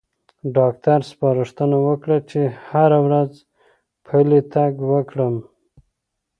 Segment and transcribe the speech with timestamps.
[0.55, 3.31] ډاکټر سپارښتنه وکړه چې هره ورځ
[4.05, 5.35] پلی تګ وکړم.